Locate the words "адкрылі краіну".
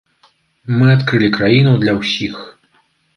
0.93-1.75